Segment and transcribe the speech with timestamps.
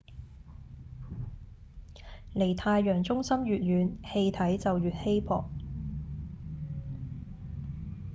[2.33, 5.45] 離太陽中心越遠氣體就越稀薄